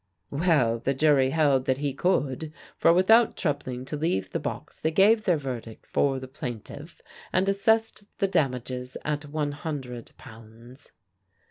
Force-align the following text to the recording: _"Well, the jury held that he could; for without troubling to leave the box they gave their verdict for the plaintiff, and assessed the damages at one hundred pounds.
_"Well, 0.35 0.79
the 0.79 0.95
jury 0.95 1.29
held 1.29 1.65
that 1.65 1.77
he 1.77 1.93
could; 1.93 2.51
for 2.75 2.91
without 2.91 3.37
troubling 3.37 3.85
to 3.85 3.95
leave 3.95 4.31
the 4.31 4.39
box 4.39 4.81
they 4.81 4.89
gave 4.89 5.25
their 5.25 5.37
verdict 5.37 5.85
for 5.85 6.19
the 6.19 6.27
plaintiff, 6.27 7.03
and 7.31 7.47
assessed 7.47 8.05
the 8.17 8.27
damages 8.27 8.97
at 9.05 9.25
one 9.27 9.51
hundred 9.51 10.13
pounds. 10.17 10.91